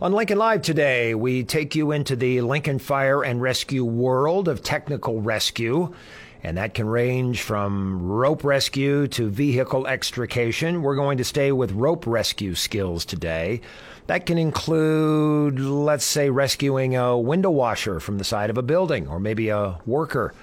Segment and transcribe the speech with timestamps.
[0.00, 4.62] On Lincoln Live today, we take you into the Lincoln Fire and Rescue world of
[4.62, 5.94] technical rescue.
[6.42, 10.82] And that can range from rope rescue to vehicle extrication.
[10.82, 13.62] We're going to stay with rope rescue skills today.
[14.08, 19.08] That can include, let's say, rescuing a window washer from the side of a building,
[19.08, 20.34] or maybe a worker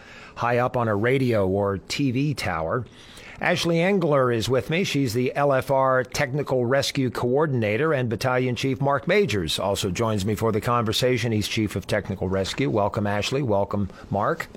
[0.42, 2.84] high up on a radio or TV tower.
[3.40, 4.84] Ashley Engler is with me.
[4.84, 10.52] She's the LFR Technical Rescue Coordinator, and Battalion Chief Mark Majors also joins me for
[10.52, 11.32] the conversation.
[11.32, 12.72] He's Chief of Technical Rescue.
[12.72, 13.44] Welcome, Ashley.
[13.44, 14.48] Welcome, Mark.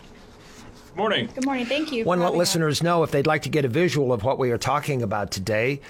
[0.94, 1.28] Good morning.
[1.34, 1.66] Good morning.
[1.66, 2.04] Thank you.
[2.04, 4.52] Want to let listeners know if they'd like to get a visual of what we
[4.52, 5.80] are talking about today.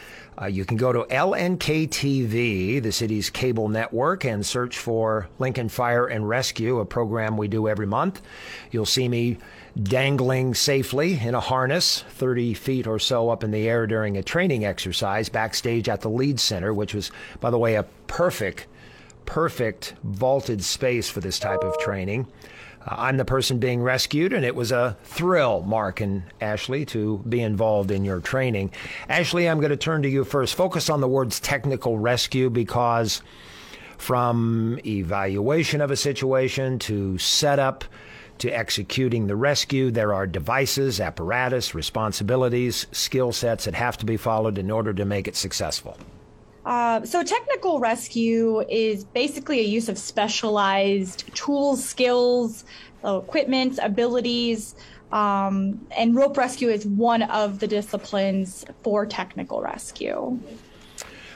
[0.41, 6.07] Uh, you can go to LNKTV, the city's cable network, and search for Lincoln Fire
[6.07, 8.23] and Rescue, a program we do every month.
[8.71, 9.37] You'll see me
[9.81, 14.23] dangling safely in a harness 30 feet or so up in the air during a
[14.23, 18.67] training exercise backstage at the Lied Center, which was, by the way, a perfect,
[19.27, 22.27] perfect vaulted space for this type of training.
[22.87, 27.19] Uh, I'm the person being rescued, and it was a thrill, Mark and Ashley, to
[27.29, 28.73] be involved in your training.
[29.09, 30.55] Ashley, I'm going to turn to you first.
[30.55, 33.23] Focus on the words technical rescue because
[33.99, 37.85] from evaluation of a situation to setup
[38.39, 44.17] to executing the rescue, there are devices, apparatus, responsibilities, skill sets that have to be
[44.17, 45.97] followed in order to make it successful.
[46.65, 52.65] Uh, so, technical rescue is basically a use of specialized tools, skills,
[53.05, 54.75] uh, equipment, abilities,
[55.13, 60.39] um, and rope rescue is one of the disciplines for technical rescue.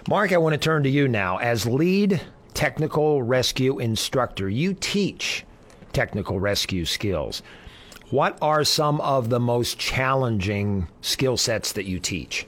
[0.09, 1.37] Mark, I want to turn to you now.
[1.37, 2.21] As lead
[2.55, 5.44] technical rescue instructor, you teach
[5.93, 7.43] technical rescue skills.
[8.11, 12.47] What are some of the most challenging skill sets that you teach?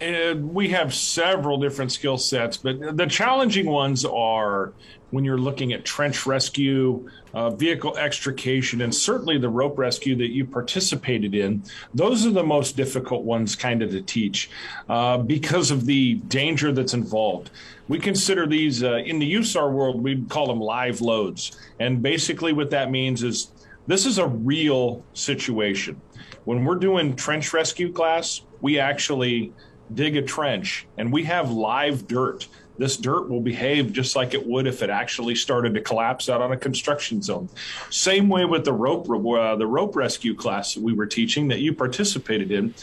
[0.00, 4.72] We have several different skill sets, but the challenging ones are
[5.14, 10.30] when you're looking at trench rescue, uh, vehicle extrication, and certainly the rope rescue that
[10.32, 11.62] you participated in.
[11.94, 14.50] Those are the most difficult ones, kind of, to teach
[14.88, 17.50] uh, because of the danger that's involved.
[17.86, 21.56] We consider these uh, in the USAR world, we call them live loads.
[21.78, 23.52] And basically, what that means is
[23.86, 26.00] this is a real situation.
[26.44, 29.52] When we're doing trench rescue class, we actually
[29.92, 34.46] dig a trench and we have live dirt this dirt will behave just like it
[34.46, 37.48] would if it actually started to collapse out on a construction zone.
[37.90, 41.60] Same way with the rope uh, the rope rescue class that we were teaching that
[41.60, 42.74] you participated in.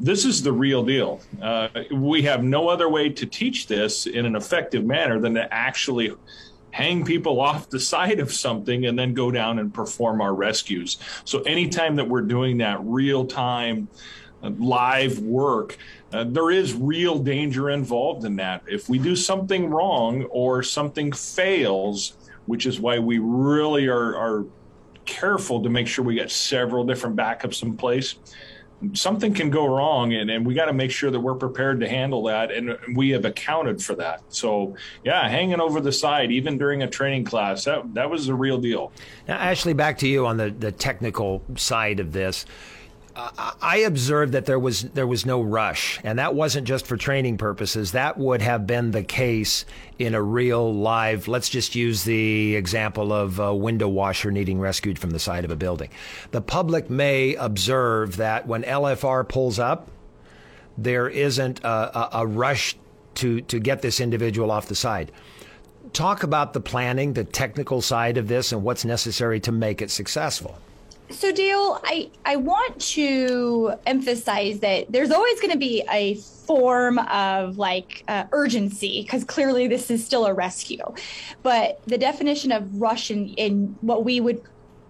[0.00, 1.20] This is the real deal.
[1.40, 5.52] Uh, we have no other way to teach this in an effective manner than to
[5.52, 6.12] actually
[6.70, 10.98] hang people off the side of something and then go down and perform our rescues.
[11.24, 13.88] So anytime that we're doing that real time
[14.42, 15.78] uh, live work,
[16.14, 18.62] uh, there is real danger involved in that.
[18.68, 22.16] If we do something wrong or something fails,
[22.46, 24.44] which is why we really are, are
[25.06, 28.14] careful to make sure we get several different backups in place.
[28.92, 31.88] Something can go wrong, and, and we got to make sure that we're prepared to
[31.88, 34.22] handle that, and we have accounted for that.
[34.28, 38.34] So, yeah, hanging over the side, even during a training class, that, that was the
[38.34, 38.92] real deal.
[39.26, 42.44] Now, Ashley, back to you on the, the technical side of this.
[43.16, 47.38] I observed that there was there was no rush, and that wasn't just for training
[47.38, 47.92] purposes.
[47.92, 49.64] That would have been the case
[50.00, 51.28] in a real live.
[51.28, 55.52] Let's just use the example of a window washer needing rescued from the side of
[55.52, 55.90] a building.
[56.32, 59.88] The public may observe that when LFR pulls up,
[60.76, 62.76] there isn't a, a, a rush
[63.16, 65.12] to to get this individual off the side.
[65.92, 69.92] Talk about the planning, the technical side of this, and what's necessary to make it
[69.92, 70.58] successful.
[71.10, 76.98] So, Dale, I, I want to emphasize that there's always going to be a form
[76.98, 80.82] of like uh, urgency because clearly this is still a rescue.
[81.42, 84.42] But the definition of rush in, in what we would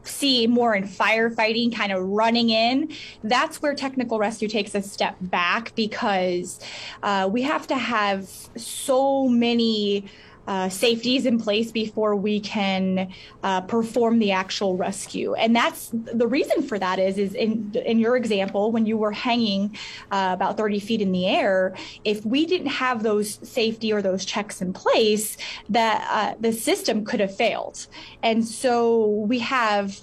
[0.05, 2.93] see more in firefighting, kind of running in,
[3.25, 6.61] that's where technical rescue takes a step back because
[7.03, 10.05] uh, we have to have so many
[10.47, 13.13] uh, safeties in place before we can
[13.43, 15.35] uh, perform the actual rescue.
[15.35, 19.13] And that's the reason for that is is in in your example when you were
[19.13, 19.77] hanging
[20.11, 21.75] uh, about 30 feet in the air,
[22.05, 25.37] if we didn't have those safety or those checks in place,
[25.69, 27.87] that uh, the system could have failed.
[28.23, 29.99] And so we have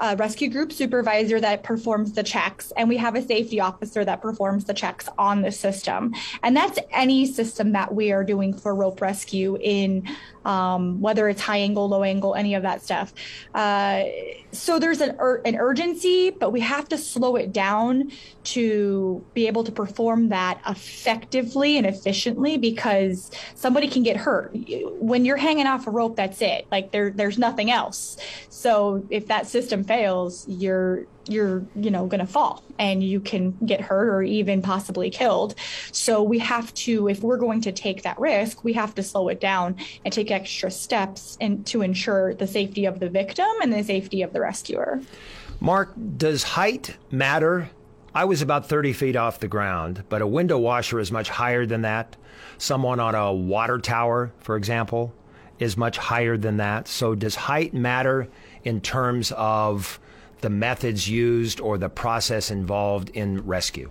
[0.00, 4.20] a rescue group supervisor that performs the checks, and we have a safety officer that
[4.22, 6.14] performs the checks on the system.
[6.42, 10.08] And that's any system that we are doing for rope rescue in
[10.44, 13.12] um, whether it's high angle, low angle, any of that stuff.
[13.54, 14.04] Uh,
[14.52, 18.12] so there's an, ur- an urgency, but we have to slow it down
[18.44, 24.54] to be able to perform that effectively and efficiently because somebody can get hurt.
[25.00, 26.66] When you're hanging off a rope, that's it.
[26.70, 28.16] Like there, there's nothing else.
[28.48, 33.52] So if that system fails, you're you're you know going to fall and you can
[33.64, 35.54] get hurt or even possibly killed.
[35.92, 39.28] So we have to if we're going to take that risk we have to slow
[39.28, 43.72] it down and take extra steps and to ensure the safety of the victim and
[43.72, 45.00] the safety of the rescuer.
[45.60, 47.70] Mark does height matter?
[48.14, 51.66] I was about 30 feet off the ground but a window washer is much higher
[51.66, 52.16] than that.
[52.58, 55.14] Someone on a water tower for example
[55.58, 56.88] is much higher than that.
[56.88, 58.28] So does height matter
[58.64, 60.00] in terms of
[60.44, 63.90] the methods used or the process involved in rescue?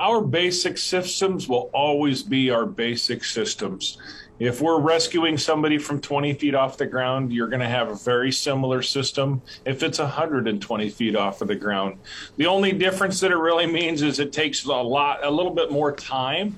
[0.00, 3.98] Our basic systems will always be our basic systems.
[4.38, 7.94] If we're rescuing somebody from 20 feet off the ground, you're going to have a
[7.94, 11.98] very similar system if it's 120 feet off of the ground.
[12.38, 15.70] The only difference that it really means is it takes a lot, a little bit
[15.70, 16.56] more time,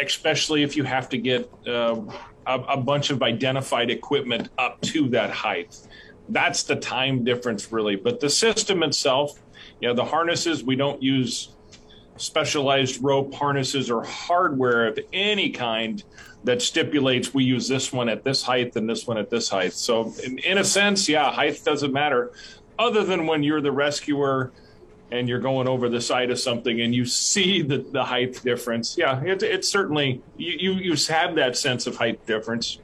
[0.00, 2.00] especially if you have to get uh,
[2.46, 5.76] a, a bunch of identified equipment up to that height
[6.32, 7.96] that's the time difference really.
[7.96, 9.38] But the system itself,
[9.80, 11.50] you know, the harnesses, we don't use
[12.16, 16.02] specialized rope harnesses or hardware of any kind
[16.44, 19.72] that stipulates we use this one at this height and this one at this height.
[19.72, 22.32] So in, in a sense, yeah, height doesn't matter
[22.78, 24.52] other than when you're the rescuer
[25.10, 28.96] and you're going over the side of something and you see the, the height difference.
[28.96, 32.78] Yeah, it, it's certainly, you, you, you have that sense of height difference.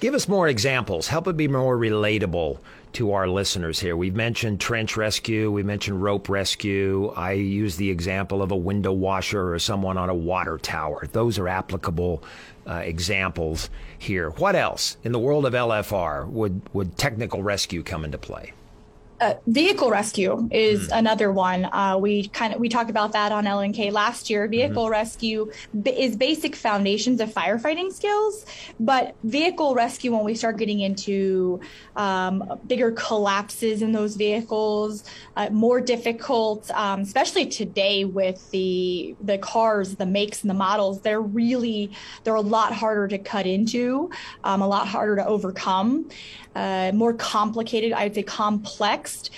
[0.00, 1.08] Give us more examples.
[1.08, 2.58] Help it be more relatable
[2.94, 3.94] to our listeners here.
[3.94, 7.12] We've mentioned trench rescue, we mentioned rope rescue.
[7.14, 11.06] I use the example of a window washer or someone on a water tower.
[11.12, 12.22] Those are applicable
[12.66, 13.68] uh, examples
[13.98, 14.30] here.
[14.30, 18.54] What else in the world of LFR would, would technical rescue come into play?
[19.20, 20.98] Uh, vehicle rescue is mm.
[20.98, 21.66] another one.
[21.66, 24.48] Uh, we kind of we talked about that on LNK last year.
[24.48, 24.92] Vehicle mm-hmm.
[24.92, 25.52] rescue
[25.82, 28.46] b- is basic foundations of firefighting skills,
[28.80, 31.60] but vehicle rescue when we start getting into
[31.96, 35.04] um, bigger collapses in those vehicles,
[35.36, 41.02] uh, more difficult, um, especially today with the the cars, the makes and the models.
[41.02, 41.90] They're really
[42.24, 44.10] they're a lot harder to cut into,
[44.44, 46.08] um, a lot harder to overcome
[46.54, 49.30] uh, more complicated, I would say complex next.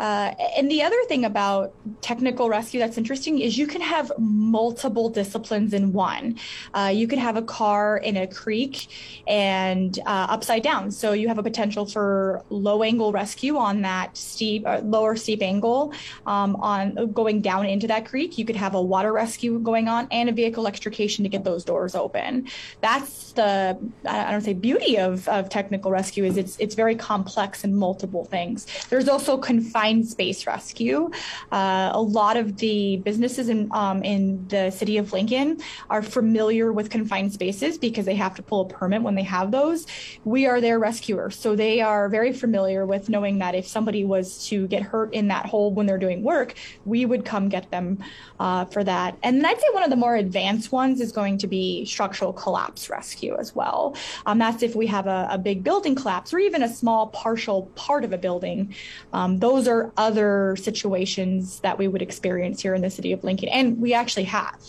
[0.00, 5.10] Uh, and the other thing about technical rescue that's interesting is you can have multiple
[5.10, 6.38] disciplines in one.
[6.72, 8.88] Uh, you can have a car in a creek
[9.26, 10.90] and uh, upside down.
[10.90, 15.42] So you have a potential for low angle rescue on that steep, uh, lower steep
[15.42, 15.92] angle
[16.26, 18.38] um, on going down into that creek.
[18.38, 21.62] You could have a water rescue going on and a vehicle extrication to get those
[21.62, 22.48] doors open.
[22.80, 27.64] That's the I don't say beauty of, of technical rescue is it's it's very complex
[27.64, 28.66] and multiple things.
[28.88, 31.10] There's also confined confined space rescue.
[31.50, 35.58] Uh, a lot of the businesses in um, in the city of Lincoln
[35.88, 39.50] are familiar with confined spaces because they have to pull a permit when they have
[39.50, 39.86] those.
[40.24, 44.46] We are their rescuer, so they are very familiar with knowing that if somebody was
[44.48, 47.98] to get hurt in that hole when they're doing work, we would come get them
[48.38, 49.16] uh, for that.
[49.22, 52.88] And I'd say one of the more advanced ones is going to be structural collapse
[52.88, 53.96] rescue as well.
[54.26, 57.62] Um, that's if we have a, a, big building collapse or even a small partial
[57.74, 58.74] part of a building.
[59.12, 63.48] Um, those are other situations that we would experience here in the city of Lincoln,
[63.48, 64.60] and we actually have.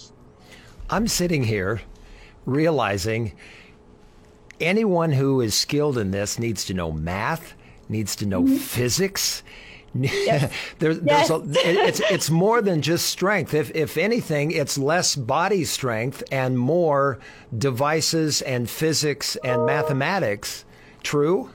[0.89, 1.81] I'm sitting here
[2.45, 3.33] realizing
[4.59, 7.53] anyone who is skilled in this needs to know math,
[7.89, 8.55] needs to know mm-hmm.
[8.55, 9.43] physics.
[9.93, 10.51] Yes.
[10.79, 11.29] there, yes.
[11.29, 13.53] A, it's it's more than just strength.
[13.53, 17.19] If if anything, it's less body strength and more
[17.57, 20.65] devices and physics and mathematics.
[21.03, 21.49] True.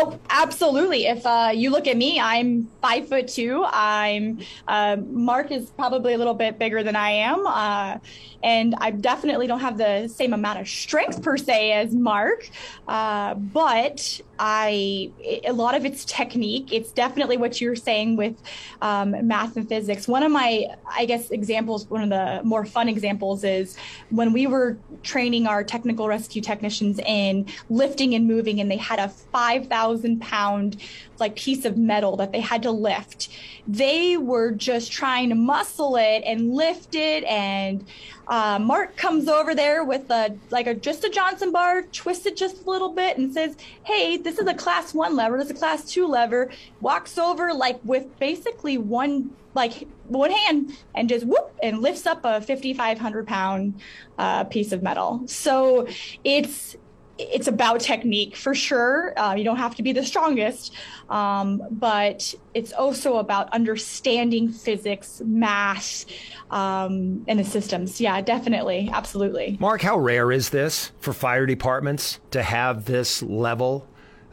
[0.00, 1.06] Oh, absolutely.
[1.06, 3.64] If uh, you look at me, I'm five foot two.
[3.66, 4.38] I'm
[4.68, 7.98] uh, Mark is probably a little bit bigger than I am, uh,
[8.42, 12.48] and I definitely don't have the same amount of strength per se as Mark.
[12.86, 15.10] Uh, but I,
[15.44, 16.72] a lot of it's technique.
[16.72, 18.40] It's definitely what you're saying with
[18.80, 20.06] um, math and physics.
[20.06, 23.76] One of my, I guess, examples, one of the more fun examples is
[24.10, 29.00] when we were training our technical rescue technicians in lifting and moving, and they had
[29.00, 30.76] a 5,000 pound
[31.18, 33.28] like piece of metal that they had to lift.
[33.66, 37.84] They were just trying to muscle it and lift it and
[38.28, 42.36] uh, Mark comes over there with a like a just a Johnson bar, twists it
[42.36, 45.38] just a little bit, and says, "Hey, this is a class one lever.
[45.38, 50.76] This is a class two lever." Walks over like with basically one like one hand
[50.94, 53.80] and just whoop and lifts up a 5,500 pound
[54.18, 55.22] uh, piece of metal.
[55.26, 55.88] So
[56.22, 56.76] it's
[57.18, 59.18] it's about technique for sure.
[59.18, 60.72] Uh, you don't have to be the strongest,
[61.10, 66.04] um, but it's also about understanding physics, math,
[66.50, 68.00] um, and the systems.
[68.00, 69.56] Yeah, definitely, absolutely.
[69.60, 73.86] Mark, how rare is this for fire departments to have this level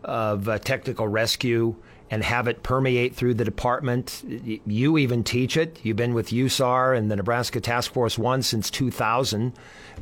[0.03, 1.75] of uh, technical rescue?
[2.11, 4.23] And have it permeate through the department.
[4.65, 5.79] You even teach it.
[5.83, 9.53] You've been with USAR and the Nebraska Task Force One since 2000,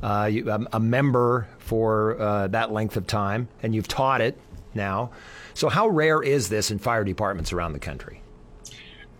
[0.02, 4.38] uh, you, um, a member for uh, that length of time, and you've taught it
[4.74, 5.12] now.
[5.54, 8.22] So, how rare is this in fire departments around the country?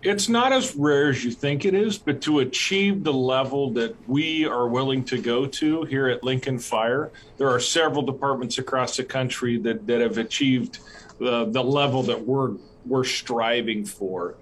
[0.02, 3.96] It's not as rare as you think it is, but to achieve the level that
[4.06, 8.98] we are willing to go to here at Lincoln Fire, there are several departments across
[8.98, 10.80] the country that, that have achieved
[11.18, 12.52] the, the level that we're
[12.86, 14.36] we're striving for.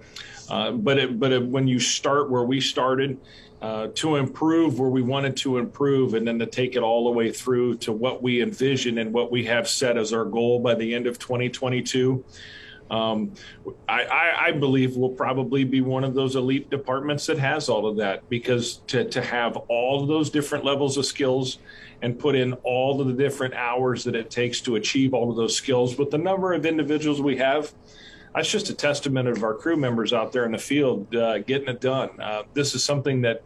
[0.49, 3.17] Uh, but it, but it, when you start where we started,
[3.61, 7.11] uh, to improve where we wanted to improve, and then to take it all the
[7.11, 10.75] way through to what we envision and what we have set as our goal by
[10.75, 12.23] the end of 2022.
[12.91, 13.31] Um,
[13.87, 17.87] I, I, I, believe we'll probably be one of those elite departments that has all
[17.87, 21.59] of that because to, to have all of those different levels of skills
[22.01, 25.37] and put in all of the different hours that it takes to achieve all of
[25.37, 27.73] those skills with the number of individuals we have,
[28.35, 31.69] that's just a testament of our crew members out there in the field uh, getting
[31.69, 32.09] it done.
[32.19, 33.43] Uh, this is something that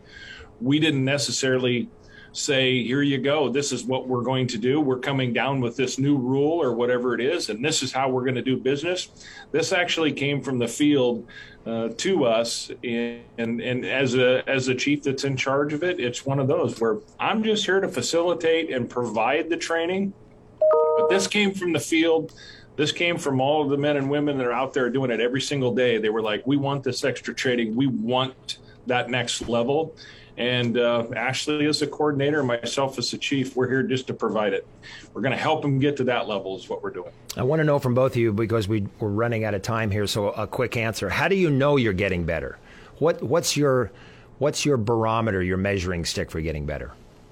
[0.61, 1.89] we didn't necessarily
[2.31, 4.79] say, here you go, this is what we're going to do.
[4.79, 8.09] We're coming down with this new rule or whatever it is, and this is how
[8.09, 9.09] we're going to do business.
[9.51, 11.27] This actually came from the field
[11.65, 15.83] uh, to us, and, and, and as a as a chief that's in charge of
[15.83, 20.13] it, it's one of those where I'm just here to facilitate and provide the training.
[20.59, 22.33] But this came from the field.
[22.77, 25.19] This came from all of the men and women that are out there doing it
[25.19, 25.97] every single day.
[25.97, 27.75] They were like, we want this extra training.
[27.75, 29.95] We want that next level.
[30.37, 33.55] And uh, Ashley is the coordinator, myself as the chief.
[33.55, 34.67] We're here just to provide it.
[35.11, 37.11] We're going to help them get to that level, is what we're doing.
[37.35, 39.89] I want to know from both of you because we, we're running out of time
[39.89, 40.05] here.
[40.05, 42.59] So a quick answer: How do you know you're getting better?
[42.99, 43.91] What what's your
[44.37, 46.91] what's your barometer, your measuring stick for getting better?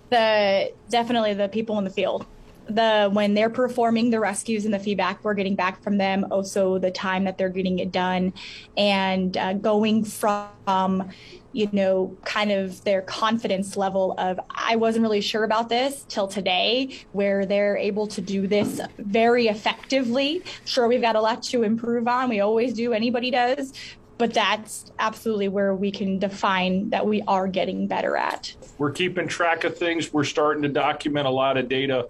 [0.10, 2.26] The definitely the people in the field
[2.68, 6.78] the when they're performing the rescues and the feedback we're getting back from them also
[6.80, 8.34] the time that they're getting it done
[8.78, 11.10] and uh, going from
[11.54, 16.28] you know kind of their confidence level of i wasn't really sure about this till
[16.28, 21.64] today where they're able to do this very effectively sure we've got a lot to
[21.64, 23.74] improve on we always do anybody does
[24.18, 28.56] but that's absolutely where we can define that we are getting better at.
[28.78, 30.14] We're keeping track of things.
[30.14, 32.08] We're starting to document a lot of data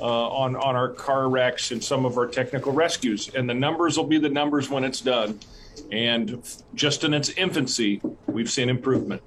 [0.00, 3.34] Uh, on on our car wrecks and some of our technical rescues.
[3.34, 5.40] And the numbers will be the numbers when it's done.
[5.90, 9.22] And just in its infancy, we've seen improvement.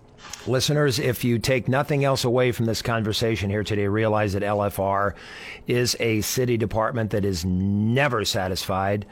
[0.48, 5.14] Listeners, if you take nothing else away from this conversation here today, realize that LFR
[5.68, 9.06] is a city department that is never satisfied.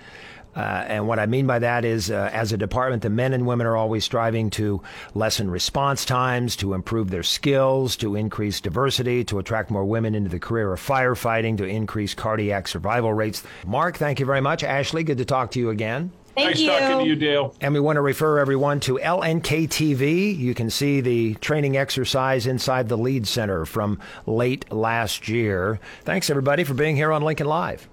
[0.55, 3.45] Uh, and what I mean by that is, uh, as a department, the men and
[3.45, 4.81] women are always striving to
[5.13, 10.29] lessen response times, to improve their skills, to increase diversity, to attract more women into
[10.29, 13.43] the career of firefighting, to increase cardiac survival rates.
[13.65, 14.63] Mark, thank you very much.
[14.63, 16.11] Ashley, good to talk to you again.
[16.35, 16.69] Thank nice you.
[16.69, 17.55] talking to you, Dale.
[17.59, 20.37] And we want to refer everyone to LNKTV.
[20.37, 25.79] You can see the training exercise inside the Lied Center from late last year.
[26.03, 27.89] Thanks, everybody, for being here on Lincoln Live.